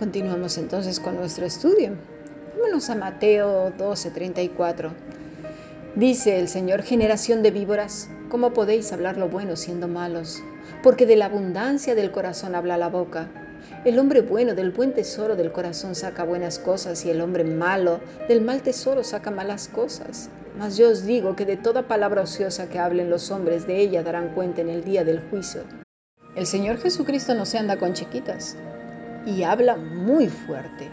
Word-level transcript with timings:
Continuamos 0.00 0.56
entonces 0.56 0.98
con 0.98 1.16
nuestro 1.16 1.44
estudio. 1.44 1.90
Vámonos 2.56 2.88
a 2.88 2.94
Mateo 2.94 3.70
12:34. 3.76 4.92
Dice 5.94 6.40
el 6.40 6.48
Señor, 6.48 6.80
generación 6.80 7.42
de 7.42 7.50
víboras, 7.50 8.08
¿cómo 8.30 8.54
podéis 8.54 8.94
hablar 8.94 9.18
lo 9.18 9.28
bueno 9.28 9.56
siendo 9.56 9.88
malos? 9.88 10.42
Porque 10.82 11.04
de 11.04 11.16
la 11.16 11.26
abundancia 11.26 11.94
del 11.94 12.12
corazón 12.12 12.54
habla 12.54 12.78
la 12.78 12.88
boca. 12.88 13.28
El 13.84 13.98
hombre 13.98 14.22
bueno 14.22 14.54
del 14.54 14.70
buen 14.70 14.94
tesoro 14.94 15.36
del 15.36 15.52
corazón 15.52 15.94
saca 15.94 16.24
buenas 16.24 16.58
cosas 16.58 17.04
y 17.04 17.10
el 17.10 17.20
hombre 17.20 17.44
malo 17.44 18.00
del 18.26 18.40
mal 18.40 18.62
tesoro 18.62 19.04
saca 19.04 19.30
malas 19.30 19.68
cosas. 19.68 20.30
Mas 20.58 20.78
yo 20.78 20.88
os 20.88 21.04
digo 21.04 21.36
que 21.36 21.44
de 21.44 21.58
toda 21.58 21.88
palabra 21.88 22.22
ociosa 22.22 22.70
que 22.70 22.78
hablen 22.78 23.10
los 23.10 23.30
hombres 23.30 23.66
de 23.66 23.78
ella 23.80 24.02
darán 24.02 24.32
cuenta 24.32 24.62
en 24.62 24.70
el 24.70 24.82
día 24.82 25.04
del 25.04 25.20
juicio. 25.28 25.60
El 26.36 26.46
Señor 26.46 26.78
Jesucristo 26.78 27.34
no 27.34 27.44
se 27.44 27.58
anda 27.58 27.76
con 27.76 27.92
chiquitas 27.92 28.56
y 29.26 29.42
habla 29.42 29.76
muy 29.76 30.28
fuerte. 30.28 30.90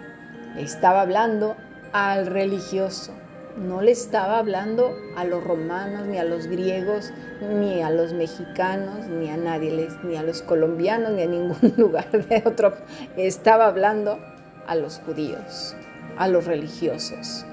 estaba 0.58 1.02
hablando 1.02 1.55
al 1.94 2.26
religioso, 2.26 3.13
no 3.58 3.81
le 3.81 3.91
estaba 3.91 4.38
hablando 4.38 4.95
a 5.16 5.26
los 5.26 5.44
romanos, 5.44 6.05
ni 6.08 6.17
a 6.20 6.23
los 6.23 6.48
griegos, 6.48 7.12
ni 7.41 7.81
a 7.81 7.90
los 7.90 8.13
mexicanos, 8.13 9.08
ni 9.08 9.30
a 9.30 9.38
nadie, 9.38 9.90
ni 10.03 10.16
a 10.16 10.23
los 10.23 10.41
colombianos, 10.41 11.13
ni 11.13 11.23
a 11.23 11.27
ningún 11.27 11.73
lugar 11.77 12.12
de 12.12 12.44
otro. 12.45 12.73
Estaba 13.16 13.67
hablando 13.67 14.20
a 14.67 14.75
los 14.75 15.00
judíos, 15.00 15.75
a 16.17 16.28
los 16.28 16.45
religiosos. 16.45 17.45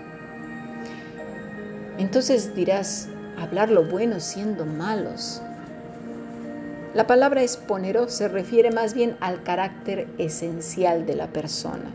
Entonces 1.97 2.55
dirás, 2.55 3.09
hablar 3.39 3.71
lo 3.71 3.85
bueno 3.85 4.21
siendo 4.21 4.67
malos. 4.67 5.41
La 6.95 7.09
palabra 7.09 7.43
exponero 7.43 8.09
se 8.09 8.29
refiere 8.29 8.71
más 8.71 8.95
bien 8.95 9.17
al 9.21 9.43
carácter 9.43 10.07
esencial 10.19 11.07
de 11.07 11.17
la 11.17 11.27
persona, 11.27 11.91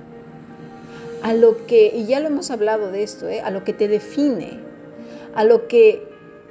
a 1.24 1.34
lo 1.34 1.66
que, 1.66 1.92
y 1.96 2.06
ya 2.06 2.20
lo 2.20 2.28
hemos 2.28 2.52
hablado 2.52 2.92
de 2.92 3.04
esto, 3.04 3.30
¿eh? 3.30 3.40
a 3.42 3.50
lo 3.50 3.64
que 3.64 3.74
te 3.74 3.88
define, 3.88 4.60
a 5.36 5.46
lo 5.46 5.68
que 5.68 6.06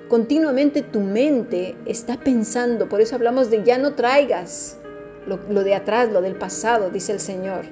continuamente 0.09 0.83
tu 0.83 1.01
mente 1.01 1.77
está 1.85 2.17
pensando. 2.19 2.89
Por 2.89 3.03
eso 3.03 3.15
hablamos 3.15 3.51
de 3.51 3.63
ya 3.65 3.77
no 3.77 3.95
traigas 3.95 4.79
lo, 5.27 5.39
lo 5.51 5.62
de 5.62 5.75
atrás, 5.75 6.11
lo 6.11 6.23
del 6.23 6.35
pasado, 6.35 6.89
dice 6.91 7.12
el 7.12 7.21
Señor. 7.21 7.67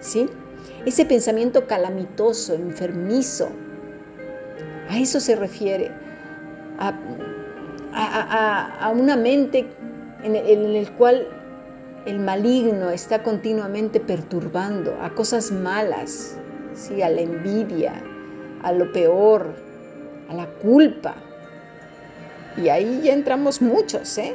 ¿Sí? 0.00 0.28
Ese 0.86 1.04
pensamiento 1.04 1.66
calamitoso, 1.66 2.54
enfermizo, 2.54 3.50
a 4.88 4.98
eso 4.98 5.20
se 5.20 5.36
refiere. 5.36 5.90
A, 6.78 6.98
a, 7.94 8.86
a, 8.86 8.90
una 8.90 9.16
mente 9.16 9.66
en 10.22 10.36
el, 10.36 10.90
cual 10.92 11.26
el 12.06 12.18
maligno 12.18 12.90
está 12.90 13.22
continuamente 13.22 14.00
perturbando 14.00 14.96
a 15.00 15.14
cosas 15.14 15.50
malas, 15.50 16.36
¿sí? 16.74 17.02
a 17.02 17.08
la 17.08 17.20
envidia, 17.20 18.02
a 18.62 18.72
lo 18.72 18.92
peor, 18.92 19.54
a 20.28 20.34
la 20.34 20.46
culpa. 20.46 21.16
Y 22.56 22.68
ahí 22.68 23.02
ya 23.04 23.14
entramos 23.14 23.62
muchos, 23.62 24.18
¿eh? 24.18 24.34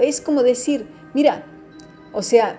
es 0.00 0.20
como 0.20 0.42
decir, 0.42 0.86
mira, 1.14 1.44
o 2.12 2.22
sea, 2.22 2.58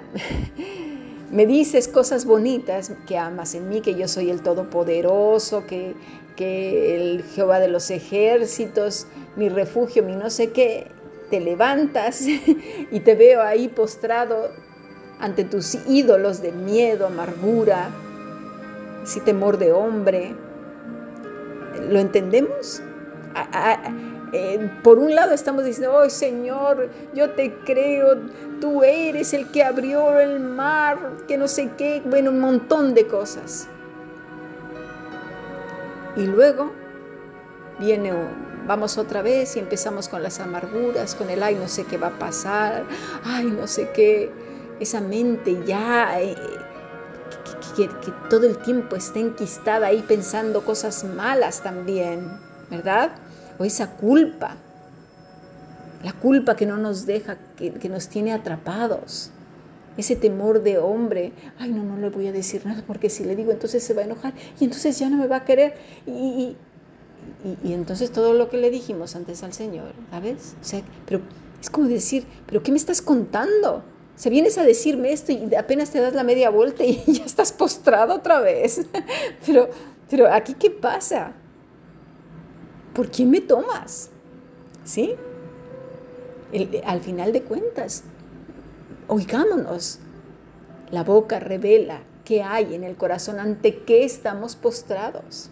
me 1.31 1.45
dices 1.45 1.87
cosas 1.87 2.25
bonitas, 2.25 2.91
que 3.05 3.17
amas 3.17 3.55
en 3.55 3.69
mí, 3.69 3.81
que 3.81 3.95
yo 3.95 4.07
soy 4.07 4.29
el 4.29 4.41
Todopoderoso, 4.41 5.65
que, 5.65 5.95
que 6.37 6.95
el 6.95 7.23
Jehová 7.23 7.59
de 7.59 7.67
los 7.67 7.91
ejércitos, 7.91 9.07
mi 9.35 9.49
refugio, 9.49 10.03
mi 10.03 10.15
no 10.15 10.29
sé 10.29 10.51
qué, 10.51 10.87
te 11.29 11.41
levantas 11.41 12.21
y 12.91 12.99
te 13.01 13.15
veo 13.15 13.41
ahí 13.41 13.67
postrado 13.67 14.51
ante 15.19 15.43
tus 15.43 15.75
ídolos 15.87 16.41
de 16.41 16.53
miedo, 16.53 17.07
amargura, 17.07 17.89
si 19.03 19.19
temor 19.19 19.57
de 19.57 19.73
hombre. 19.73 20.35
¿Lo 21.89 21.99
entendemos? 21.99 22.81
Eh, 24.33 24.69
por 24.83 24.99
un 24.99 25.15
lado 25.15 25.33
estamos 25.33 25.63
diciendo, 25.63 25.95
oh 25.95 26.09
Señor, 26.09 26.89
yo 27.13 27.31
te 27.31 27.53
creo, 27.65 28.17
tú 28.59 28.83
eres 28.83 29.33
el 29.33 29.49
que 29.51 29.63
abrió 29.63 30.19
el 30.19 30.39
mar, 30.39 30.97
que 31.27 31.37
no 31.37 31.47
sé 31.47 31.71
qué, 31.77 32.01
bueno, 32.05 32.31
un 32.31 32.39
montón 32.39 32.93
de 32.93 33.07
cosas. 33.07 33.69
Y 36.17 36.25
luego 36.25 36.71
viene, 37.79 38.11
vamos 38.65 38.97
otra 38.97 39.21
vez 39.21 39.55
y 39.55 39.59
empezamos 39.59 40.09
con 40.09 40.23
las 40.23 40.39
amarguras, 40.39 41.13
con 41.13 41.29
el, 41.29 41.43
ay, 41.43 41.55
no 41.55 41.67
sé 41.67 41.85
qué 41.85 41.97
va 41.97 42.07
a 42.07 42.19
pasar, 42.19 42.85
ay, 43.23 43.45
no 43.45 43.67
sé 43.67 43.91
qué, 43.93 44.31
esa 44.79 44.99
mente 44.99 45.63
ya, 45.65 46.19
eh, 46.19 46.35
que, 47.75 47.87
que 47.87 48.11
todo 48.31 48.47
el 48.47 48.57
tiempo 48.57 48.95
está 48.95 49.19
enquistada 49.19 49.87
ahí 49.87 50.03
pensando 50.07 50.65
cosas 50.65 51.03
malas 51.03 51.61
también, 51.61 52.39
¿verdad? 52.71 53.11
O 53.59 53.63
esa 53.63 53.91
culpa, 53.91 54.55
la 56.03 56.13
culpa 56.13 56.55
que 56.55 56.65
no 56.65 56.77
nos 56.77 57.05
deja, 57.05 57.37
que, 57.55 57.73
que 57.73 57.89
nos 57.89 58.07
tiene 58.07 58.33
atrapados 58.33 59.31
ese 59.97 60.15
temor 60.15 60.63
de 60.63 60.77
hombre, 60.77 61.33
ay 61.57 61.71
no, 61.71 61.83
no 61.83 61.97
le 61.97 62.09
voy 62.09 62.27
a 62.27 62.31
decir 62.31 62.65
nada 62.65 62.83
porque 62.85 63.09
si 63.09 63.23
le 63.23 63.35
digo 63.35 63.51
entonces 63.51 63.83
se 63.83 63.93
va 63.93 64.01
a 64.01 64.05
enojar 64.05 64.33
y 64.59 64.65
entonces 64.65 64.97
ya 64.99 65.09
no 65.09 65.17
me 65.17 65.27
va 65.27 65.37
a 65.37 65.45
querer. 65.45 65.75
Y, 66.05 66.55
y, 67.63 67.73
entonces 67.73 68.11
todo 68.11 68.33
lo 68.33 68.49
que 68.49 68.57
le 68.57 68.69
dijimos 68.69 69.15
antes 69.15 69.43
al 69.43 69.53
Señor, 69.53 69.93
¿sabes? 70.11 70.55
O 70.61 70.63
sea, 70.63 70.81
pero 71.05 71.21
es 71.61 71.69
como 71.69 71.87
decir, 71.87 72.25
pero 72.45 72.63
¿qué 72.63 72.71
me 72.71 72.77
estás 72.77 73.01
contando? 73.01 73.83
Se 74.15 74.29
vienes 74.29 74.57
a 74.57 74.63
decirme 74.63 75.11
esto 75.11 75.31
y 75.31 75.53
apenas 75.55 75.91
te 75.91 75.99
das 75.99 76.13
la 76.13 76.23
media 76.23 76.49
vuelta 76.49 76.83
y 76.83 77.03
ya 77.07 77.25
estás 77.25 77.51
postrado 77.51 78.15
otra 78.15 78.39
vez. 78.39 78.85
pero, 79.45 79.69
pero 80.09 80.31
aquí 80.31 80.53
qué 80.53 80.71
pasa? 80.71 81.33
¿Por 82.93 83.11
quién 83.11 83.29
me 83.29 83.41
tomas? 83.41 84.09
¿Sí? 84.83 85.15
al 86.85 87.01
final 87.01 87.33
de 87.33 87.43
cuentas, 87.43 88.03
Oigámonos. 89.09 89.99
La 90.91 91.05
boca 91.05 91.39
revela 91.39 92.01
qué 92.25 92.43
hay 92.43 92.75
en 92.75 92.83
el 92.83 92.97
corazón, 92.97 93.39
ante 93.39 93.79
qué 93.83 94.03
estamos 94.03 94.57
postrados. 94.57 95.49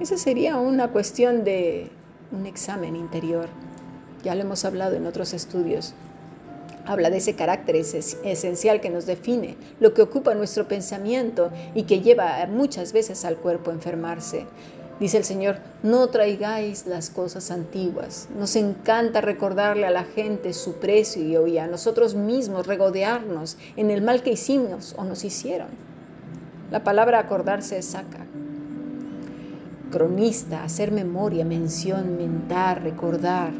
Esa 0.00 0.16
sería 0.16 0.56
una 0.56 0.88
cuestión 0.88 1.44
de 1.44 1.90
un 2.32 2.46
examen 2.46 2.96
interior. 2.96 3.48
Ya 4.24 4.34
lo 4.34 4.40
hemos 4.40 4.64
hablado 4.64 4.96
en 4.96 5.06
otros 5.06 5.32
estudios. 5.32 5.94
Habla 6.86 7.08
de 7.08 7.18
ese 7.18 7.36
carácter 7.36 7.76
esencial 7.76 8.80
que 8.80 8.90
nos 8.90 9.06
define, 9.06 9.56
lo 9.78 9.94
que 9.94 10.02
ocupa 10.02 10.34
nuestro 10.34 10.66
pensamiento 10.66 11.52
y 11.76 11.84
que 11.84 12.00
lleva 12.00 12.44
muchas 12.48 12.92
veces 12.92 13.24
al 13.24 13.36
cuerpo 13.36 13.70
a 13.70 13.74
enfermarse. 13.74 14.46
Dice 15.02 15.18
el 15.18 15.24
Señor, 15.24 15.56
no 15.82 16.06
traigáis 16.10 16.86
las 16.86 17.10
cosas 17.10 17.50
antiguas. 17.50 18.28
Nos 18.38 18.54
encanta 18.54 19.20
recordarle 19.20 19.84
a 19.84 19.90
la 19.90 20.04
gente 20.04 20.52
su 20.52 20.74
precio 20.74 21.48
y 21.48 21.58
a 21.58 21.66
nosotros 21.66 22.14
mismos 22.14 22.68
regodearnos 22.68 23.58
en 23.74 23.90
el 23.90 24.00
mal 24.00 24.22
que 24.22 24.30
hicimos 24.30 24.94
o 24.96 25.02
nos 25.02 25.24
hicieron. 25.24 25.66
La 26.70 26.84
palabra 26.84 27.18
acordarse 27.18 27.82
saca. 27.82 28.24
Cronista, 29.90 30.62
hacer 30.62 30.92
memoria, 30.92 31.44
mención, 31.44 32.16
mentar, 32.16 32.84
recordar. 32.84 33.50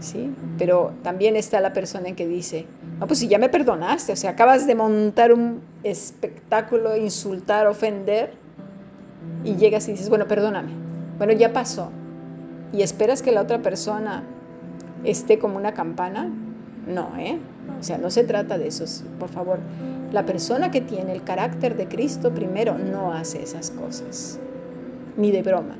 ¿Sí? 0.00 0.34
Pero 0.58 0.94
también 1.04 1.36
está 1.36 1.60
la 1.60 1.72
persona 1.72 2.08
en 2.08 2.16
que 2.16 2.26
dice, 2.26 2.66
no, 2.98 3.06
pues 3.06 3.20
si 3.20 3.28
ya 3.28 3.38
me 3.38 3.48
perdonaste, 3.48 4.14
o 4.14 4.16
sea, 4.16 4.32
acabas 4.32 4.66
de 4.66 4.74
montar 4.74 5.32
un 5.32 5.60
espectáculo, 5.84 6.96
insultar, 6.96 7.68
ofender, 7.68 8.39
y 9.44 9.56
llegas 9.56 9.88
y 9.88 9.92
dices, 9.92 10.08
bueno, 10.08 10.26
perdóname, 10.26 10.72
bueno, 11.18 11.32
ya 11.32 11.52
pasó, 11.52 11.90
y 12.72 12.82
esperas 12.82 13.22
que 13.22 13.32
la 13.32 13.42
otra 13.42 13.62
persona 13.62 14.22
esté 15.04 15.38
como 15.38 15.56
una 15.56 15.74
campana, 15.74 16.30
no, 16.86 17.16
¿eh? 17.18 17.38
O 17.78 17.82
sea, 17.82 17.98
no 17.98 18.10
se 18.10 18.24
trata 18.24 18.58
de 18.58 18.68
eso, 18.68 18.84
por 19.18 19.28
favor. 19.28 19.58
La 20.12 20.26
persona 20.26 20.70
que 20.70 20.80
tiene 20.80 21.12
el 21.12 21.22
carácter 21.22 21.76
de 21.76 21.86
Cristo 21.86 22.32
primero 22.32 22.78
no 22.78 23.12
hace 23.12 23.42
esas 23.42 23.70
cosas, 23.70 24.38
ni 25.16 25.30
de 25.30 25.42
broma. 25.42 25.76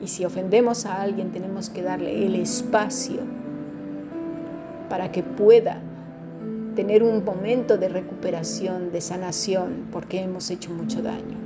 Y 0.00 0.08
si 0.08 0.24
ofendemos 0.24 0.86
a 0.86 1.02
alguien 1.02 1.32
tenemos 1.32 1.70
que 1.70 1.82
darle 1.82 2.26
el 2.26 2.34
espacio 2.36 3.20
para 4.88 5.10
que 5.12 5.22
pueda 5.22 5.80
tener 6.74 7.02
un 7.02 7.24
momento 7.24 7.78
de 7.78 7.88
recuperación, 7.88 8.92
de 8.92 9.00
sanación, 9.00 9.86
porque 9.92 10.20
hemos 10.20 10.50
hecho 10.50 10.70
mucho 10.70 11.02
daño. 11.02 11.43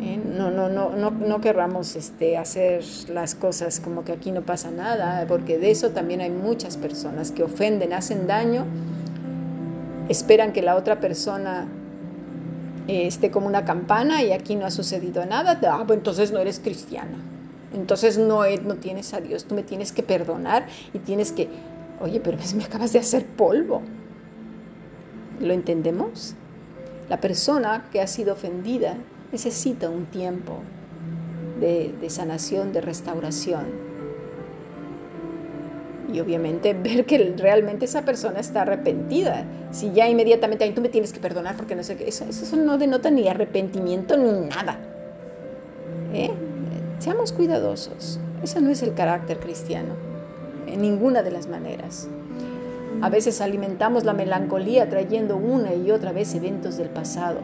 ¿Eh? 0.00 0.20
No, 0.24 0.50
no, 0.50 0.68
no, 0.68 0.90
no, 0.90 1.10
no 1.10 1.40
querramos 1.40 1.96
este, 1.96 2.36
hacer 2.36 2.84
las 3.08 3.34
cosas 3.34 3.80
como 3.80 4.04
que 4.04 4.12
aquí 4.12 4.30
no 4.30 4.42
pasa 4.42 4.70
nada, 4.70 5.24
porque 5.26 5.58
de 5.58 5.70
eso 5.70 5.90
también 5.90 6.20
hay 6.20 6.30
muchas 6.30 6.76
personas 6.76 7.32
que 7.32 7.42
ofenden, 7.42 7.92
hacen 7.92 8.26
daño, 8.26 8.64
esperan 10.08 10.52
que 10.52 10.62
la 10.62 10.76
otra 10.76 11.00
persona 11.00 11.68
eh, 12.86 13.06
esté 13.06 13.30
como 13.30 13.46
una 13.46 13.64
campana 13.64 14.22
y 14.22 14.32
aquí 14.32 14.56
no 14.56 14.66
ha 14.66 14.70
sucedido 14.70 15.24
nada, 15.26 15.60
ah, 15.70 15.84
pues 15.86 15.98
entonces 15.98 16.32
no 16.32 16.38
eres 16.38 16.60
cristiana. 16.60 17.18
Entonces 17.74 18.16
no, 18.16 18.42
no 18.64 18.74
tienes 18.76 19.12
a 19.12 19.20
Dios, 19.20 19.44
tú 19.44 19.54
me 19.54 19.62
tienes 19.62 19.92
que 19.92 20.02
perdonar 20.02 20.66
y 20.94 20.98
tienes 20.98 21.32
que... 21.32 21.48
Oye, 22.00 22.20
pero 22.20 22.38
me 22.56 22.64
acabas 22.64 22.92
de 22.92 23.00
hacer 23.00 23.26
polvo. 23.26 23.82
¿Lo 25.40 25.52
entendemos? 25.52 26.34
La 27.08 27.20
persona 27.20 27.86
que 27.92 28.00
ha 28.00 28.06
sido 28.06 28.32
ofendida 28.32 28.96
necesita 29.32 29.90
un 29.90 30.06
tiempo 30.06 30.60
de, 31.60 31.94
sanación, 32.08 32.72
de 32.72 32.80
restauración. 32.80 33.88
Y 36.12 36.20
obviamente 36.20 36.72
ver 36.82 37.04
que 37.04 37.34
realmente 37.36 37.84
esa 37.84 38.02
persona 38.02 38.40
está 38.40 38.62
arrepentida. 38.62 39.44
Si 39.70 39.92
ya 39.92 40.08
inmediatamente, 40.08 40.64
ahí 40.64 40.72
tú 40.72 40.80
me 40.80 40.88
tienes 40.88 41.12
que 41.12 41.20
perdonar 41.20 41.56
porque 41.56 41.74
no 41.74 41.82
sé 41.82 41.96
qué, 41.96 42.08
eso, 42.08 42.24
eso 42.24 42.56
no 42.56 42.78
denota 42.78 43.10
ni 43.10 43.28
arrepentimiento 43.28 44.16
ni 44.16 44.48
nada. 44.48 44.78
¿Eh? 46.12 46.30
Seamos 46.98 47.32
cuidadosos. 47.32 48.18
Ese 48.42 48.60
no 48.60 48.70
es 48.70 48.82
el 48.82 48.94
carácter 48.94 49.38
cristiano, 49.38 49.94
en 50.66 50.80
ninguna 50.80 51.22
de 51.22 51.30
las 51.32 51.48
maneras. 51.48 52.08
A 53.00 53.10
veces 53.10 53.40
alimentamos 53.40 54.04
la 54.04 54.12
melancolía 54.12 54.88
trayendo 54.88 55.36
una 55.36 55.74
y 55.74 55.90
otra 55.90 56.12
vez 56.12 56.34
eventos 56.34 56.76
del 56.76 56.88
pasado. 56.88 57.40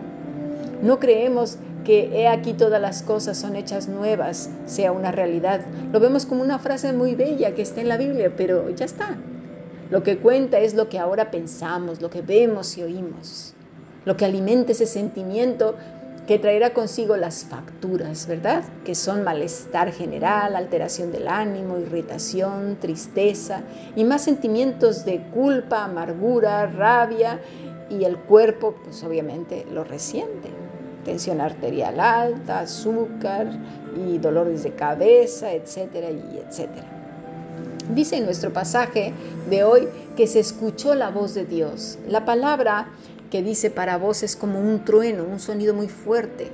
No 0.85 1.01
creemos 1.01 1.57
que 1.83 2.11
he 2.13 2.29
aquí 2.29 2.53
todas 2.53 2.79
las 2.79 3.03
cosas 3.03 3.39
son 3.39 3.57
hechas 3.57 3.89
nuevas, 3.89 4.51
sea 4.67 4.93
una 4.93 5.13
realidad. 5.13 5.63
Lo 5.91 5.99
vemos 5.99 6.27
como 6.27 6.43
una 6.43 6.59
frase 6.59 6.93
muy 6.93 7.15
bella 7.15 7.55
que 7.55 7.63
está 7.63 7.81
en 7.81 7.89
la 7.89 7.97
Biblia, 7.97 8.35
pero 8.37 8.69
ya 8.69 8.85
está. 8.85 9.17
Lo 9.91 10.03
que 10.03 10.19
cuenta 10.19 10.59
es 10.59 10.75
lo 10.75 10.91
que 10.91 10.99
ahora 10.99 11.31
pensamos, 11.31 12.03
lo 12.03 12.11
que 12.11 12.21
vemos 12.21 12.77
y 12.77 12.83
oímos. 12.83 13.55
Lo 14.05 14.19
que 14.19 14.27
alimenta 14.27 14.73
ese 14.73 14.85
sentimiento 14.85 15.75
que 16.27 16.39
traerá 16.39 16.75
consigo 16.75 17.17
las 17.17 17.45
facturas, 17.45 18.27
¿verdad? 18.27 18.63
Que 18.85 18.95
son 18.95 19.25
malestar 19.25 19.91
general, 19.91 20.55
alteración 20.55 21.13
del 21.13 21.29
ánimo, 21.29 21.79
irritación, 21.79 22.77
tristeza 22.79 23.63
y 23.97 24.05
más 24.05 24.21
sentimientos 24.21 25.07
de 25.07 25.23
culpa, 25.33 25.85
amargura, 25.85 26.67
rabia 26.67 27.41
y 27.89 28.05
el 28.05 28.19
cuerpo, 28.19 28.75
pues 28.85 29.03
obviamente 29.03 29.65
lo 29.73 29.83
resiente. 29.83 30.64
Tensión 31.05 31.41
arterial 31.41 32.01
alta, 32.01 32.61
azúcar 32.61 33.51
y 33.97 34.19
dolores 34.19 34.63
de 34.63 34.73
cabeza, 34.73 35.53
etcétera 35.53 36.11
y 36.11 36.43
etcétera. 36.47 36.87
Dice 37.95 38.17
en 38.17 38.25
nuestro 38.25 38.53
pasaje 38.53 39.13
de 39.51 39.63
hoy 39.63 39.89
que 40.17 40.27
se 40.27 40.41
escuchó 40.41 40.95
la 40.95 41.11
voz 41.11 41.35
de 41.35 41.45
Dios. 41.45 41.99
La 42.09 42.25
palabra 42.25 42.89
que 43.31 43.43
dice 43.43 43.71
para 43.71 43.99
vos 43.99 44.23
es 44.23 44.37
como 44.37 44.61
un 44.61 44.85
trueno, 44.85 45.25
un 45.25 45.41
sonido 45.41 45.75
muy 45.75 45.89
fuerte. 45.89 46.51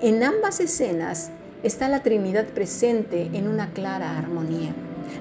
En 0.00 0.22
ambas 0.22 0.60
escenas 0.60 1.30
está 1.62 1.88
la 1.88 2.02
Trinidad 2.02 2.46
presente 2.46 3.30
en 3.34 3.46
una 3.46 3.72
clara 3.72 4.16
armonía. 4.16 4.74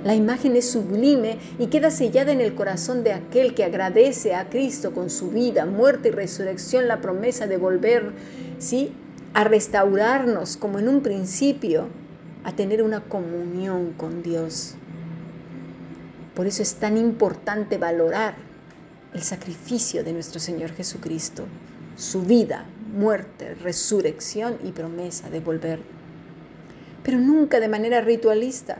La 0.03 0.15
imagen 0.15 0.55
es 0.55 0.69
sublime 0.69 1.37
y 1.57 1.67
queda 1.67 1.91
sellada 1.91 2.31
en 2.31 2.41
el 2.41 2.55
corazón 2.55 3.03
de 3.03 3.13
aquel 3.13 3.53
que 3.53 3.63
agradece 3.63 4.35
a 4.35 4.49
Cristo 4.49 4.93
con 4.93 5.09
su 5.09 5.29
vida, 5.29 5.65
muerte 5.65 6.09
y 6.09 6.11
resurrección 6.11 6.87
la 6.87 7.01
promesa 7.01 7.47
de 7.47 7.57
volver, 7.57 8.13
¿sí? 8.59 8.91
a 9.33 9.43
restaurarnos 9.43 10.57
como 10.57 10.79
en 10.79 10.87
un 10.87 11.01
principio, 11.01 11.87
a 12.43 12.53
tener 12.53 12.81
una 12.81 13.01
comunión 13.01 13.93
con 13.93 14.23
Dios. 14.23 14.75
Por 16.33 16.47
eso 16.47 16.63
es 16.63 16.75
tan 16.75 16.97
importante 16.97 17.77
valorar 17.77 18.35
el 19.13 19.21
sacrificio 19.23 20.03
de 20.03 20.13
nuestro 20.13 20.39
Señor 20.39 20.71
Jesucristo, 20.71 21.45
su 21.95 22.21
vida, 22.23 22.65
muerte, 22.93 23.55
resurrección 23.55 24.57
y 24.63 24.71
promesa 24.71 25.29
de 25.29 25.39
volver. 25.39 25.79
Pero 27.03 27.17
nunca 27.17 27.59
de 27.59 27.67
manera 27.67 28.01
ritualista. 28.01 28.77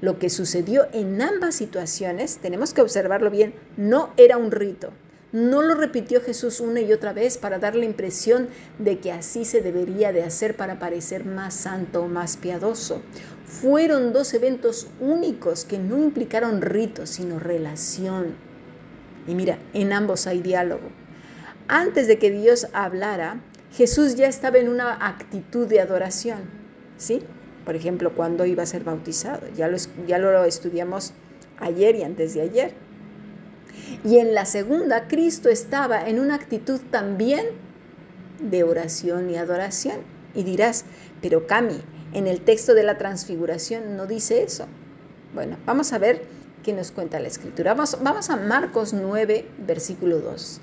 Lo 0.00 0.18
que 0.18 0.30
sucedió 0.30 0.86
en 0.92 1.20
ambas 1.20 1.54
situaciones, 1.54 2.38
tenemos 2.38 2.74
que 2.74 2.82
observarlo 2.82 3.30
bien, 3.30 3.54
no 3.76 4.10
era 4.16 4.36
un 4.36 4.50
rito. 4.50 4.90
No 5.32 5.62
lo 5.62 5.74
repitió 5.74 6.20
Jesús 6.20 6.58
una 6.60 6.80
y 6.80 6.92
otra 6.92 7.12
vez 7.12 7.38
para 7.38 7.58
dar 7.58 7.76
la 7.76 7.84
impresión 7.84 8.48
de 8.78 8.98
que 8.98 9.12
así 9.12 9.44
se 9.44 9.60
debería 9.60 10.12
de 10.12 10.24
hacer 10.24 10.56
para 10.56 10.78
parecer 10.78 11.24
más 11.24 11.54
santo 11.54 12.02
o 12.02 12.08
más 12.08 12.36
piadoso. 12.36 13.02
Fueron 13.44 14.12
dos 14.12 14.34
eventos 14.34 14.88
únicos 14.98 15.64
que 15.64 15.78
no 15.78 15.98
implicaron 15.98 16.62
ritos, 16.62 17.10
sino 17.10 17.38
relación 17.38 18.50
y 19.26 19.34
mira, 19.34 19.58
en 19.74 19.92
ambos 19.92 20.26
hay 20.26 20.40
diálogo. 20.40 20.90
Antes 21.68 22.08
de 22.08 22.18
que 22.18 22.30
Dios 22.30 22.66
hablara, 22.72 23.40
Jesús 23.72 24.16
ya 24.16 24.26
estaba 24.26 24.58
en 24.58 24.68
una 24.68 25.06
actitud 25.06 25.68
de 25.68 25.80
adoración, 25.80 26.40
¿sí? 26.96 27.22
Por 27.70 27.76
ejemplo, 27.76 28.12
cuando 28.16 28.46
iba 28.46 28.64
a 28.64 28.66
ser 28.66 28.82
bautizado, 28.82 29.46
ya 29.56 29.68
lo, 29.68 29.76
ya 30.04 30.18
lo 30.18 30.42
estudiamos 30.42 31.12
ayer 31.60 31.94
y 31.94 32.02
antes 32.02 32.34
de 32.34 32.40
ayer. 32.40 32.72
Y 34.04 34.18
en 34.18 34.34
la 34.34 34.44
segunda, 34.44 35.06
Cristo 35.06 35.48
estaba 35.48 36.08
en 36.08 36.18
una 36.18 36.34
actitud 36.34 36.80
también 36.90 37.46
de 38.40 38.64
oración 38.64 39.30
y 39.30 39.36
adoración. 39.36 39.98
Y 40.34 40.42
dirás, 40.42 40.84
pero 41.22 41.46
Cami, 41.46 41.80
en 42.12 42.26
el 42.26 42.40
texto 42.40 42.74
de 42.74 42.82
la 42.82 42.98
transfiguración 42.98 43.96
no 43.96 44.06
dice 44.06 44.42
eso. 44.42 44.66
Bueno, 45.32 45.56
vamos 45.64 45.92
a 45.92 45.98
ver 45.98 46.22
que 46.64 46.72
nos 46.72 46.90
cuenta 46.90 47.20
la 47.20 47.28
escritura. 47.28 47.74
Vamos, 47.74 47.98
vamos 48.02 48.30
a 48.30 48.36
Marcos 48.36 48.92
9, 48.94 49.46
versículo 49.64 50.18
2. 50.18 50.60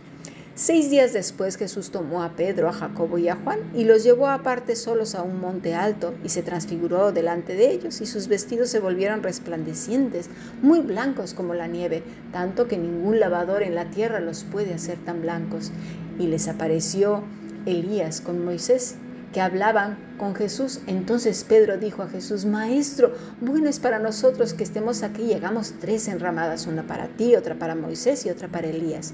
Seis 0.59 0.89
días 0.89 1.13
después 1.13 1.55
Jesús 1.55 1.91
tomó 1.91 2.23
a 2.23 2.31
Pedro, 2.31 2.67
a 2.67 2.73
Jacobo 2.73 3.19
y 3.19 3.29
a 3.29 3.35
Juan 3.35 3.59
y 3.75 3.83
los 3.83 4.03
llevó 4.03 4.27
aparte 4.27 4.75
solos 4.75 5.13
a 5.13 5.21
un 5.21 5.39
monte 5.39 5.75
alto 5.75 6.15
y 6.23 6.29
se 6.29 6.41
transfiguró 6.41 7.11
delante 7.11 7.53
de 7.53 7.69
ellos 7.69 8.01
y 8.01 8.07
sus 8.07 8.27
vestidos 8.27 8.71
se 8.71 8.79
volvieron 8.79 9.21
resplandecientes, 9.21 10.31
muy 10.63 10.79
blancos 10.79 11.35
como 11.35 11.53
la 11.53 11.67
nieve, 11.67 12.01
tanto 12.31 12.67
que 12.67 12.79
ningún 12.79 13.19
lavador 13.19 13.61
en 13.61 13.75
la 13.75 13.91
tierra 13.91 14.19
los 14.19 14.45
puede 14.45 14.73
hacer 14.73 14.97
tan 14.97 15.21
blancos. 15.21 15.71
Y 16.17 16.25
les 16.25 16.47
apareció 16.47 17.21
Elías 17.67 18.19
con 18.19 18.43
Moisés 18.43 18.95
que 19.33 19.41
hablaban 19.41 19.99
con 20.17 20.33
Jesús. 20.33 20.79
Entonces 20.87 21.45
Pedro 21.47 21.77
dijo 21.77 22.01
a 22.01 22.09
Jesús, 22.09 22.45
Maestro, 22.45 23.13
bueno 23.41 23.69
es 23.69 23.79
para 23.79 23.99
nosotros 23.99 24.55
que 24.55 24.63
estemos 24.63 25.03
aquí 25.03 25.21
y 25.23 25.33
hagamos 25.33 25.73
tres 25.79 26.07
enramadas, 26.07 26.65
una 26.65 26.87
para 26.87 27.09
ti, 27.09 27.35
otra 27.35 27.53
para 27.53 27.75
Moisés 27.75 28.25
y 28.25 28.31
otra 28.31 28.47
para 28.47 28.67
Elías. 28.67 29.13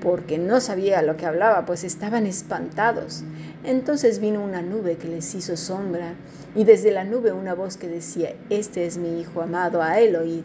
Porque 0.00 0.38
no 0.38 0.60
sabía 0.60 1.02
lo 1.02 1.16
que 1.16 1.26
hablaba, 1.26 1.66
pues 1.66 1.84
estaban 1.84 2.26
espantados. 2.26 3.22
Entonces 3.64 4.18
vino 4.18 4.42
una 4.42 4.62
nube 4.62 4.96
que 4.96 5.08
les 5.08 5.34
hizo 5.34 5.56
sombra, 5.56 6.14
y 6.54 6.64
desde 6.64 6.90
la 6.90 7.04
nube 7.04 7.32
una 7.32 7.54
voz 7.54 7.76
que 7.76 7.88
decía, 7.88 8.34
Este 8.48 8.86
es 8.86 8.96
mi 8.96 9.20
Hijo 9.20 9.42
amado, 9.42 9.82
a 9.82 10.00
él 10.00 10.16
oíd. 10.16 10.42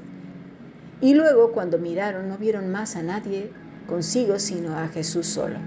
Y 1.02 1.14
luego 1.14 1.52
cuando 1.52 1.78
miraron 1.78 2.30
no 2.30 2.38
vieron 2.38 2.72
más 2.72 2.96
a 2.96 3.04
nadie 3.04 3.52
consigo, 3.88 4.40
sino 4.40 4.78
a 4.78 4.88
Jesús 4.88 5.28
solo. 5.28 5.58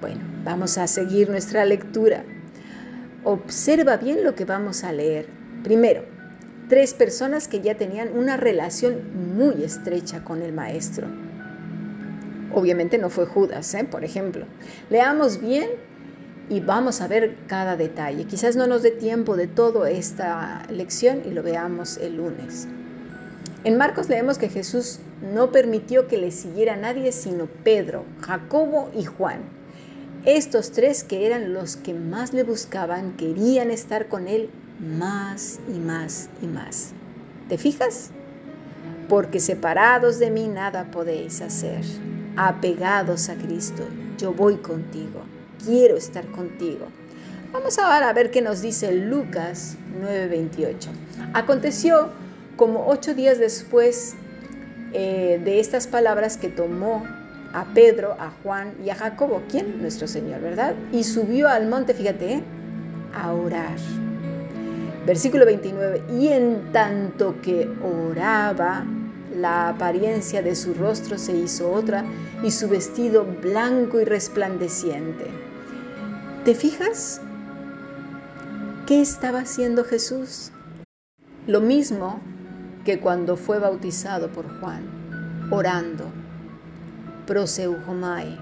Bueno, 0.00 0.20
vamos 0.44 0.78
a 0.78 0.86
seguir 0.86 1.30
nuestra 1.30 1.64
lectura. 1.64 2.24
Observa 3.24 3.96
bien 3.96 4.24
lo 4.24 4.34
que 4.34 4.44
vamos 4.44 4.84
a 4.84 4.92
leer. 4.92 5.26
Primero, 5.64 6.04
tres 6.68 6.94
personas 6.94 7.48
que 7.48 7.60
ya 7.60 7.76
tenían 7.76 8.16
una 8.16 8.36
relación 8.36 9.36
muy 9.36 9.64
estrecha 9.64 10.22
con 10.22 10.42
el 10.42 10.52
maestro. 10.52 11.08
Obviamente 12.54 12.98
no 12.98 13.10
fue 13.10 13.26
Judas, 13.26 13.74
¿eh? 13.74 13.84
por 13.84 14.04
ejemplo. 14.04 14.46
Leamos 14.90 15.40
bien 15.40 15.68
y 16.48 16.60
vamos 16.60 17.00
a 17.00 17.08
ver 17.08 17.36
cada 17.46 17.76
detalle. 17.76 18.24
Quizás 18.24 18.56
no 18.56 18.66
nos 18.66 18.82
dé 18.82 18.90
tiempo 18.90 19.36
de 19.36 19.46
toda 19.46 19.90
esta 19.90 20.62
lección 20.70 21.22
y 21.26 21.30
lo 21.30 21.42
veamos 21.42 21.96
el 21.96 22.16
lunes. 22.16 22.68
En 23.64 23.76
Marcos 23.76 24.08
leemos 24.08 24.38
que 24.38 24.48
Jesús 24.48 25.00
no 25.34 25.50
permitió 25.50 26.06
que 26.06 26.18
le 26.18 26.30
siguiera 26.30 26.76
nadie 26.76 27.10
sino 27.10 27.46
Pedro, 27.46 28.04
Jacobo 28.20 28.90
y 28.96 29.04
Juan. 29.04 29.40
Estos 30.24 30.72
tres 30.72 31.04
que 31.04 31.26
eran 31.26 31.52
los 31.52 31.76
que 31.76 31.94
más 31.94 32.32
le 32.32 32.42
buscaban, 32.42 33.16
querían 33.16 33.70
estar 33.70 34.08
con 34.08 34.28
él 34.28 34.50
más 34.80 35.58
y 35.68 35.78
más 35.78 36.28
y 36.42 36.46
más. 36.46 36.92
¿Te 37.48 37.58
fijas? 37.58 38.10
Porque 39.08 39.40
separados 39.40 40.18
de 40.18 40.30
mí 40.30 40.48
nada 40.48 40.90
podéis 40.90 41.40
hacer. 41.40 41.84
Apegados 42.36 43.28
a 43.28 43.34
Cristo, 43.34 43.84
yo 44.18 44.32
voy 44.32 44.56
contigo, 44.56 45.22
quiero 45.64 45.96
estar 45.96 46.26
contigo. 46.26 46.86
Vamos 47.52 47.78
ahora 47.78 48.10
a 48.10 48.12
ver 48.12 48.30
qué 48.30 48.42
nos 48.42 48.60
dice 48.60 48.92
Lucas 48.92 49.76
9:28. 50.02 50.90
Aconteció 51.32 52.10
como 52.56 52.88
ocho 52.88 53.14
días 53.14 53.38
después 53.38 54.16
eh, 54.92 55.40
de 55.42 55.60
estas 55.60 55.86
palabras 55.86 56.36
que 56.36 56.48
tomó 56.48 57.04
a 57.54 57.64
Pedro, 57.72 58.16
a 58.18 58.30
Juan 58.42 58.74
y 58.84 58.90
a 58.90 58.94
Jacobo. 58.94 59.42
¿Quién? 59.50 59.80
Nuestro 59.80 60.06
Señor, 60.06 60.42
¿verdad? 60.42 60.74
Y 60.92 61.04
subió 61.04 61.48
al 61.48 61.68
monte, 61.68 61.94
fíjate, 61.94 62.34
¿eh? 62.34 62.42
a 63.14 63.32
orar. 63.32 63.78
Versículo 65.06 65.46
29. 65.46 66.02
Y 66.18 66.28
en 66.28 66.72
tanto 66.72 67.40
que 67.40 67.68
oraba, 67.82 68.84
la 69.34 69.68
apariencia 69.68 70.42
de 70.42 70.54
su 70.54 70.74
rostro 70.74 71.18
se 71.18 71.36
hizo 71.36 71.70
otra 71.70 72.04
y 72.42 72.50
su 72.50 72.68
vestido 72.68 73.24
blanco 73.24 74.00
y 74.00 74.04
resplandeciente. 74.04 75.26
¿Te 76.44 76.54
fijas? 76.54 77.20
¿Qué 78.86 79.00
estaba 79.00 79.40
haciendo 79.40 79.84
Jesús? 79.84 80.52
Lo 81.46 81.60
mismo 81.60 82.20
que 82.84 83.00
cuando 83.00 83.36
fue 83.36 83.58
bautizado 83.58 84.30
por 84.30 84.60
Juan 84.60 84.96
orando, 85.50 86.04
proseuhomai, 87.26 88.38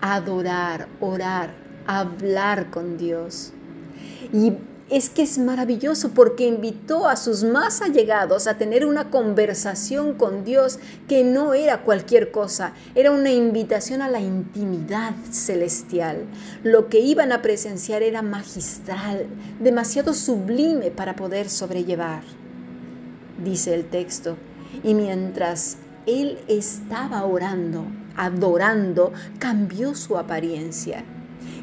adorar, 0.00 0.88
orar, 1.00 1.54
hablar 1.86 2.70
con 2.70 2.96
Dios. 2.96 3.52
Y 4.32 4.54
es 4.90 5.08
que 5.08 5.22
es 5.22 5.38
maravilloso 5.38 6.10
porque 6.10 6.46
invitó 6.46 7.08
a 7.08 7.16
sus 7.16 7.44
más 7.44 7.80
allegados 7.80 8.46
a 8.46 8.58
tener 8.58 8.84
una 8.84 9.08
conversación 9.08 10.14
con 10.14 10.44
Dios 10.44 10.80
que 11.08 11.22
no 11.22 11.54
era 11.54 11.82
cualquier 11.82 12.32
cosa, 12.32 12.72
era 12.96 13.12
una 13.12 13.30
invitación 13.30 14.02
a 14.02 14.08
la 14.08 14.20
intimidad 14.20 15.14
celestial. 15.30 16.24
Lo 16.64 16.88
que 16.88 16.98
iban 16.98 17.30
a 17.30 17.40
presenciar 17.40 18.02
era 18.02 18.22
magistral, 18.22 19.26
demasiado 19.60 20.12
sublime 20.12 20.90
para 20.90 21.14
poder 21.14 21.48
sobrellevar. 21.48 22.22
Dice 23.42 23.74
el 23.74 23.84
texto, 23.84 24.36
y 24.82 24.94
mientras 24.94 25.76
él 26.06 26.38
estaba 26.48 27.24
orando, 27.24 27.86
adorando, 28.16 29.12
cambió 29.38 29.94
su 29.94 30.18
apariencia. 30.18 31.04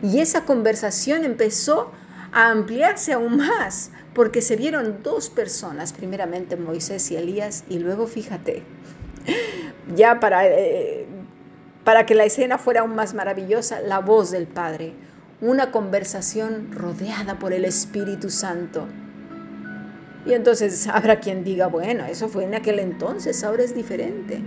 Y 0.02 0.20
esa 0.20 0.46
conversación 0.46 1.26
empezó 1.26 1.92
a 2.38 2.52
ampliarse 2.52 3.14
aún 3.14 3.38
más, 3.38 3.90
porque 4.14 4.44
se 4.44 4.56
vieron 4.56 5.02
dos 5.02 5.28
personas, 5.32 5.92
primeramente 5.92 6.56
Moisés 6.56 7.10
y 7.10 7.16
Elías, 7.16 7.64
y 7.68 7.80
luego 7.80 8.06
fíjate, 8.06 8.62
ya 9.96 10.20
para, 10.20 10.46
eh, 10.46 11.08
para 11.84 12.06
que 12.06 12.14
la 12.14 12.26
escena 12.26 12.60
fuera 12.60 12.82
aún 12.82 12.94
más 12.94 13.16
maravillosa, 13.16 13.82
la 13.82 14.02
voz 14.02 14.30
del 14.30 14.46
Padre, 14.46 14.94
una 15.42 15.72
conversación 15.72 16.72
rodeada 16.72 17.40
por 17.40 17.54
el 17.54 17.66
Espíritu 17.66 18.30
Santo. 18.30 18.88
Y 20.28 20.34
entonces 20.34 20.86
habrá 20.86 21.20
quien 21.20 21.44
diga, 21.44 21.66
bueno, 21.66 22.06
eso 22.06 22.30
fue 22.30 22.44
en 22.44 22.54
aquel 22.54 22.78
entonces, 22.78 23.44
ahora 23.44 23.64
es 23.64 23.74
diferente. 23.74 24.44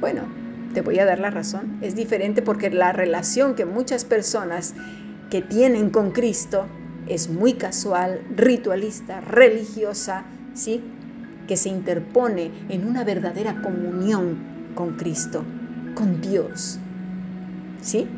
Bueno, 0.00 0.22
te 0.74 0.80
voy 0.80 0.98
a 0.98 1.04
dar 1.04 1.20
la 1.20 1.30
razón, 1.30 1.78
es 1.82 1.94
diferente 1.94 2.42
porque 2.42 2.68
la 2.68 2.90
relación 2.90 3.54
que 3.54 3.64
muchas 3.64 4.04
personas 4.04 4.74
que 5.30 5.40
tienen 5.40 5.90
con 5.90 6.10
Cristo 6.10 6.66
es 7.06 7.28
muy 7.28 7.54
casual, 7.54 8.20
ritualista, 8.34 9.20
religiosa, 9.20 10.24
¿sí? 10.54 10.82
que 11.46 11.56
se 11.56 11.68
interpone 11.68 12.50
en 12.68 12.86
una 12.86 13.04
verdadera 13.04 13.62
comunión 13.62 14.38
con 14.74 14.96
Cristo, 14.96 15.44
con 15.94 16.20
Dios. 16.20 16.78
¿Sí? 17.80 18.08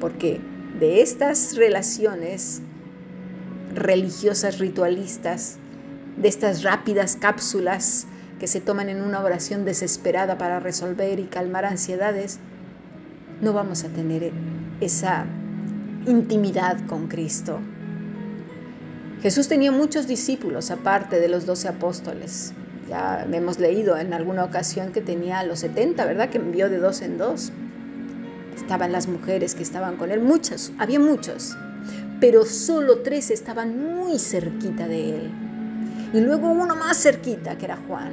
Porque 0.00 0.40
de 0.78 1.02
estas 1.02 1.56
relaciones 1.56 2.62
religiosas, 3.74 4.58
ritualistas, 4.58 5.58
de 6.16 6.28
estas 6.28 6.62
rápidas 6.62 7.16
cápsulas 7.16 8.06
que 8.38 8.46
se 8.46 8.60
toman 8.60 8.88
en 8.88 9.02
una 9.02 9.20
oración 9.20 9.64
desesperada 9.64 10.38
para 10.38 10.60
resolver 10.60 11.18
y 11.18 11.24
calmar 11.24 11.64
ansiedades, 11.64 12.38
no 13.40 13.52
vamos 13.52 13.84
a 13.84 13.88
tener 13.88 14.32
esa 14.80 15.26
intimidad 16.06 16.84
con 16.86 17.08
Cristo. 17.08 17.60
Jesús 19.24 19.48
tenía 19.48 19.72
muchos 19.72 20.06
discípulos 20.06 20.70
aparte 20.70 21.18
de 21.18 21.28
los 21.28 21.46
doce 21.46 21.66
apóstoles. 21.66 22.52
Ya 22.90 23.26
hemos 23.32 23.58
leído 23.58 23.96
en 23.96 24.12
alguna 24.12 24.44
ocasión 24.44 24.92
que 24.92 25.00
tenía 25.00 25.42
los 25.44 25.60
70, 25.60 26.04
¿verdad? 26.04 26.28
Que 26.28 26.36
envió 26.36 26.68
de 26.68 26.76
dos 26.76 27.00
en 27.00 27.16
dos. 27.16 27.50
Estaban 28.54 28.92
las 28.92 29.08
mujeres 29.08 29.54
que 29.54 29.62
estaban 29.62 29.96
con 29.96 30.10
él, 30.10 30.20
muchas, 30.20 30.72
había 30.78 31.00
muchos, 31.00 31.56
pero 32.20 32.44
solo 32.44 32.98
tres 32.98 33.30
estaban 33.30 33.82
muy 33.82 34.18
cerquita 34.18 34.86
de 34.86 35.16
él. 35.16 35.30
Y 36.12 36.20
luego 36.20 36.50
uno 36.50 36.76
más 36.76 37.02
cerquita, 37.02 37.56
que 37.56 37.64
era 37.64 37.78
Juan. 37.88 38.12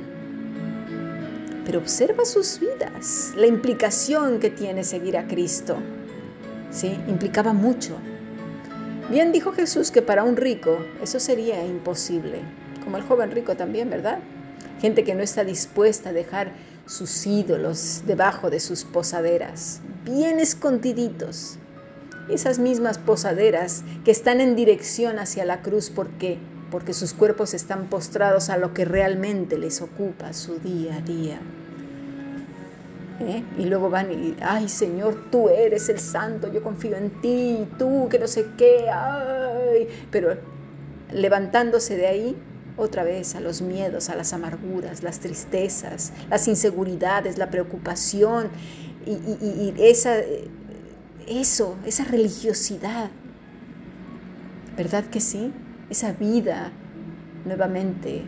Pero 1.66 1.80
observa 1.80 2.24
sus 2.24 2.58
vidas, 2.62 3.34
la 3.36 3.48
implicación 3.48 4.40
que 4.40 4.50
tiene 4.50 4.86
seguir 4.86 5.18
a 5.18 5.28
Cristo. 5.28 5.76
¿Sí? 6.72 6.98
Implicaba 7.10 7.52
mucho. 7.52 7.98
Bien 9.12 9.34
dijo 9.34 9.52
Jesús 9.52 9.92
que 9.92 10.02
para 10.02 10.24
un 10.24 10.38
rico 10.38 10.78
eso 11.04 11.20
sería 11.20 11.66
imposible, 11.66 12.40
como 12.82 12.96
el 12.96 13.04
joven 13.04 13.32
rico 13.32 13.58
también, 13.58 13.90
¿verdad? 13.90 14.20
Gente 14.80 15.04
que 15.04 15.16
no 15.16 15.22
está 15.22 15.44
dispuesta 15.44 16.12
a 16.12 16.14
dejar 16.14 16.54
sus 16.86 17.28
ídolos 17.28 18.04
debajo 18.08 18.50
de 18.50 18.62
sus 18.62 18.86
posaderas, 18.86 19.82
bien 20.06 20.40
escondiditos. 20.40 21.58
Esas 22.30 22.58
mismas 22.58 23.00
posaderas 23.00 23.84
que 24.06 24.12
están 24.12 24.40
en 24.40 24.56
dirección 24.56 25.20
hacia 25.20 25.44
la 25.44 25.62
cruz 25.62 25.90
porque 25.90 26.40
porque 26.72 26.94
sus 26.94 27.14
cuerpos 27.14 27.54
están 27.54 27.90
postrados 27.90 28.50
a 28.50 28.56
lo 28.56 28.74
que 28.74 28.86
realmente 28.86 29.58
les 29.58 29.82
ocupa 29.82 30.32
su 30.32 30.58
día 30.60 30.96
a 30.96 31.02
día. 31.02 31.42
¿Eh? 33.30 33.44
Y 33.58 33.66
luego 33.66 33.90
van 33.90 34.12
y, 34.12 34.36
ay 34.42 34.68
Señor, 34.70 35.26
tú 35.32 35.50
eres 35.50 35.90
el 35.90 36.00
santo, 36.00 36.52
yo 36.52 36.62
confío 36.62 36.96
en 36.96 37.22
ti, 37.22 37.68
tú 37.78 38.08
que 38.10 38.20
no 38.20 38.28
sé 38.28 38.48
qué, 38.58 38.90
ay. 38.90 39.88
Pero 40.12 40.38
levantándose 41.12 41.98
de 41.98 42.08
ahí 42.08 42.38
otra 42.78 43.04
vez 43.04 43.36
a 43.36 43.40
los 43.40 43.62
miedos, 43.62 44.10
a 44.10 44.16
las 44.16 44.34
amarguras, 44.34 45.04
las 45.04 45.20
tristezas, 45.20 46.14
las 46.30 46.48
inseguridades, 46.48 47.38
la 47.38 47.50
preocupación 47.50 48.50
y, 49.06 49.74
esa, 49.78 50.16
eso, 51.28 51.78
esa 51.86 52.04
religiosidad. 52.06 53.10
¿Verdad 54.78 55.06
que 55.06 55.20
sí? 55.20 55.54
Esa 55.90 56.14
vida 56.14 56.72
nuevamente 57.46 58.24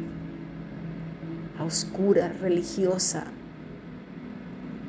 oscura, 1.60 2.34
religiosa, 2.42 3.26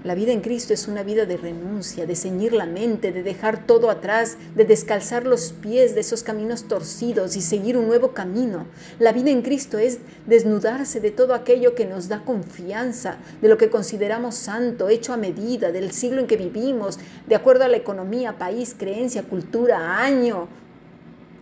la 0.05 0.15
vida 0.15 0.33
en 0.33 0.43
Cristo 0.43 0.75
es 0.75 0.87
una 0.87 1.03
vida 1.03 1.25
de 1.25 1.39
renuncia, 1.39 2.05
de 2.05 2.15
ceñir 2.15 2.53
la 2.53 2.67
mente, 2.67 3.11
de 3.11 3.23
dejar 3.23 3.67
todo 3.67 3.89
atrás, 3.89 4.37
de 4.55 4.67
descalzar 4.67 5.27
los 5.27 5.53
pies 5.53 5.95
de 5.95 6.03
esos 6.03 6.23
caminos 6.23 6.69
torcidos 6.69 7.37
y 7.37 7.41
seguir 7.41 7.79
un 7.79 7.87
nuevo 7.87 8.13
camino. 8.13 8.67
La 8.99 9.13
vida 9.13 9.31
en 9.31 9.41
Cristo 9.41 9.79
es 9.79 10.01
desnudarse 10.27 11.01
de 11.01 11.11
todo 11.11 11.33
aquello 11.33 11.75
que 11.75 11.87
nos 11.87 12.09
da 12.09 12.23
confianza, 12.23 13.17
de 13.41 13.49
lo 13.49 13.57
que 13.57 13.71
consideramos 13.71 14.35
santo, 14.35 14.91
hecho 14.91 15.15
a 15.15 15.17
medida, 15.17 15.73
del 15.73 15.91
siglo 15.91 16.21
en 16.21 16.27
que 16.27 16.37
vivimos, 16.37 16.99
de 17.27 17.35
acuerdo 17.35 17.65
a 17.65 17.69
la 17.69 17.79
economía, 17.79 18.37
país, 18.37 18.77
creencia, 18.79 19.23
cultura, 19.23 20.03
año, 20.03 20.49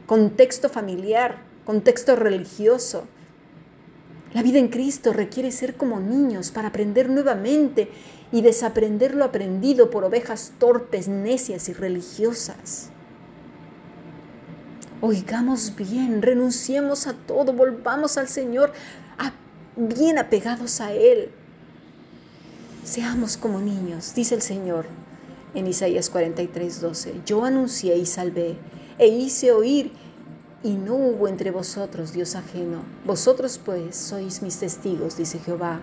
contexto 0.06 0.68
familiar, 0.68 1.38
contexto 1.64 2.14
religioso. 2.14 3.08
La 4.34 4.42
vida 4.42 4.58
en 4.58 4.68
Cristo 4.68 5.12
requiere 5.12 5.52
ser 5.52 5.74
como 5.74 6.00
niños 6.00 6.50
para 6.50 6.68
aprender 6.68 7.10
nuevamente 7.10 7.90
y 8.32 8.40
desaprender 8.40 9.14
lo 9.14 9.24
aprendido 9.24 9.90
por 9.90 10.04
ovejas 10.04 10.52
torpes, 10.58 11.06
necias 11.06 11.68
y 11.68 11.74
religiosas. 11.74 12.88
Oigamos 15.02 15.74
bien, 15.76 16.22
renunciemos 16.22 17.06
a 17.06 17.12
todo, 17.12 17.52
volvamos 17.52 18.16
al 18.16 18.28
Señor 18.28 18.72
bien 19.76 20.18
apegados 20.18 20.80
a 20.80 20.92
Él. 20.92 21.30
Seamos 22.84 23.36
como 23.36 23.60
niños, 23.60 24.14
dice 24.14 24.34
el 24.34 24.42
Señor 24.42 24.86
en 25.54 25.66
Isaías 25.66 26.08
43, 26.08 26.80
12. 26.80 27.14
Yo 27.26 27.44
anuncié 27.44 27.96
y 27.96 28.06
salvé, 28.06 28.56
e 28.98 29.08
hice 29.08 29.52
oír, 29.52 29.92
y 30.62 30.74
no 30.74 30.94
hubo 30.94 31.28
entre 31.28 31.50
vosotros 31.50 32.12
Dios 32.12 32.34
ajeno. 32.36 32.82
Vosotros 33.04 33.60
pues 33.62 33.96
sois 33.96 34.42
mis 34.42 34.58
testigos, 34.58 35.16
dice 35.16 35.38
Jehová 35.40 35.80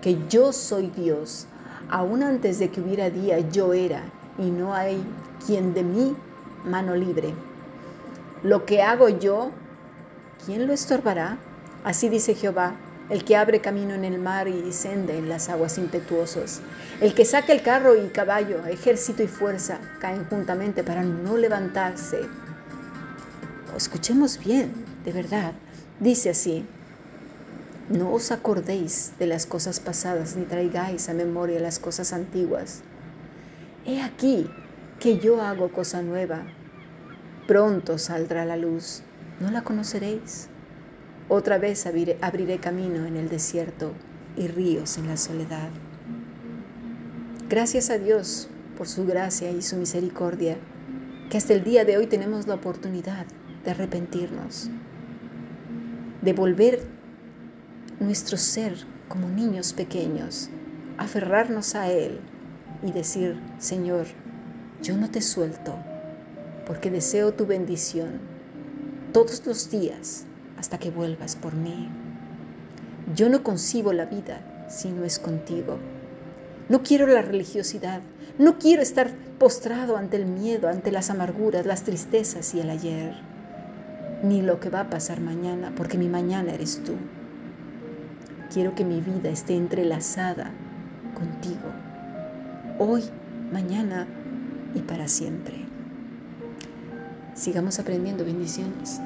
que 0.00 0.18
yo 0.28 0.52
soy 0.52 0.88
Dios. 0.88 1.46
Aún 1.90 2.22
antes 2.22 2.58
de 2.58 2.70
que 2.70 2.80
hubiera 2.80 3.10
día, 3.10 3.38
yo 3.50 3.72
era, 3.72 4.02
y 4.38 4.50
no 4.50 4.74
hay 4.74 5.02
quien 5.46 5.74
de 5.74 5.82
mí 5.82 6.14
mano 6.64 6.94
libre. 6.94 7.32
Lo 8.42 8.66
que 8.66 8.82
hago 8.82 9.08
yo, 9.08 9.50
¿quién 10.44 10.66
lo 10.66 10.72
estorbará? 10.72 11.38
Así 11.84 12.08
dice 12.08 12.34
Jehová, 12.34 12.74
el 13.10 13.24
que 13.24 13.36
abre 13.36 13.60
camino 13.60 13.94
en 13.94 14.04
el 14.04 14.18
mar 14.18 14.48
y 14.48 14.72
senda 14.72 15.14
en 15.14 15.28
las 15.28 15.48
aguas 15.48 15.78
impetuosas. 15.78 16.60
El 17.00 17.14
que 17.14 17.24
saca 17.24 17.52
el 17.52 17.62
carro 17.62 17.96
y 17.96 18.08
caballo, 18.08 18.64
ejército 18.66 19.22
y 19.22 19.28
fuerza, 19.28 19.78
caen 20.00 20.26
juntamente 20.26 20.84
para 20.84 21.02
no 21.02 21.36
levantarse. 21.36 22.20
Escuchemos 23.76 24.38
bien, 24.38 24.72
de 25.04 25.12
verdad. 25.12 25.52
Dice 26.00 26.30
así, 26.30 26.66
no 27.90 28.12
os 28.12 28.32
acordéis 28.32 29.12
de 29.18 29.26
las 29.26 29.46
cosas 29.46 29.80
pasadas, 29.80 30.36
ni 30.36 30.44
traigáis 30.44 31.08
a 31.08 31.14
memoria 31.14 31.58
las 31.58 31.78
cosas 31.78 32.12
antiguas. 32.12 32.82
He 33.86 34.02
aquí 34.02 34.50
que 35.00 35.18
yo 35.18 35.40
hago 35.40 35.72
cosa 35.72 36.02
nueva. 36.02 36.42
Pronto 37.46 37.96
saldrá 37.96 38.44
la 38.44 38.58
luz. 38.58 39.02
¿No 39.40 39.50
la 39.50 39.62
conoceréis? 39.62 40.48
Otra 41.28 41.58
vez 41.58 41.86
abriré, 41.86 42.18
abriré 42.20 42.58
camino 42.58 43.06
en 43.06 43.16
el 43.16 43.28
desierto 43.30 43.92
y 44.36 44.48
ríos 44.48 44.98
en 44.98 45.06
la 45.06 45.16
soledad. 45.16 45.70
Gracias 47.48 47.88
a 47.88 47.96
Dios 47.96 48.48
por 48.76 48.86
su 48.86 49.06
gracia 49.06 49.50
y 49.50 49.62
su 49.62 49.76
misericordia, 49.76 50.58
que 51.30 51.38
hasta 51.38 51.54
el 51.54 51.64
día 51.64 51.86
de 51.86 51.96
hoy 51.96 52.06
tenemos 52.06 52.46
la 52.46 52.54
oportunidad 52.54 53.24
de 53.64 53.70
arrepentirnos, 53.70 54.70
de 56.20 56.32
volver 56.34 56.97
nuestro 58.00 58.36
ser 58.36 58.74
como 59.08 59.28
niños 59.28 59.72
pequeños 59.72 60.50
aferrarnos 60.98 61.74
a 61.74 61.90
Él 61.90 62.20
y 62.82 62.92
decir, 62.92 63.40
Señor, 63.58 64.06
yo 64.82 64.96
no 64.96 65.10
te 65.10 65.20
suelto 65.20 65.74
porque 66.66 66.90
deseo 66.90 67.32
tu 67.32 67.46
bendición 67.46 68.20
todos 69.12 69.44
los 69.46 69.70
días 69.70 70.26
hasta 70.58 70.78
que 70.78 70.90
vuelvas 70.90 71.34
por 71.34 71.54
mí. 71.54 71.88
Yo 73.14 73.28
no 73.28 73.42
concibo 73.42 73.92
la 73.92 74.04
vida 74.04 74.66
si 74.68 74.90
no 74.90 75.04
es 75.04 75.18
contigo. 75.18 75.78
No 76.68 76.82
quiero 76.82 77.06
la 77.06 77.22
religiosidad, 77.22 78.02
no 78.38 78.58
quiero 78.58 78.82
estar 78.82 79.10
postrado 79.38 79.96
ante 79.96 80.16
el 80.16 80.26
miedo, 80.26 80.68
ante 80.68 80.92
las 80.92 81.08
amarguras, 81.10 81.64
las 81.64 81.84
tristezas 81.84 82.54
y 82.54 82.60
el 82.60 82.68
ayer, 82.68 83.14
ni 84.22 84.42
lo 84.42 84.60
que 84.60 84.68
va 84.68 84.80
a 84.80 84.90
pasar 84.90 85.20
mañana, 85.20 85.72
porque 85.74 85.96
mi 85.96 86.08
mañana 86.08 86.52
eres 86.52 86.82
tú. 86.84 86.94
Quiero 88.52 88.74
que 88.74 88.84
mi 88.84 89.00
vida 89.00 89.28
esté 89.28 89.54
entrelazada 89.54 90.50
contigo, 91.14 91.70
hoy, 92.78 93.04
mañana 93.52 94.06
y 94.74 94.80
para 94.80 95.06
siempre. 95.06 95.66
Sigamos 97.34 97.78
aprendiendo 97.78 98.24
bendiciones. 98.24 99.00